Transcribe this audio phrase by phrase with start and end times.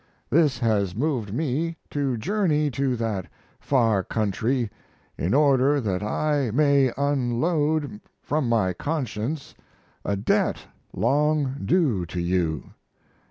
[0.31, 3.27] This has moved me to journey to that
[3.59, 4.71] far country
[5.15, 9.53] in order that I may unload from my conscience
[10.03, 10.57] a debt
[10.91, 12.71] long due to you.